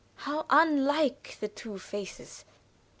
How 0.15 0.47
unlike 0.49 1.37
the 1.41 1.47
two 1.47 1.77
faces! 1.77 2.43